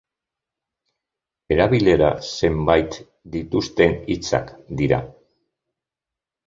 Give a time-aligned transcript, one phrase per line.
[1.55, 2.99] Erabilera zenbait
[3.37, 5.03] dituzten hitzak dira.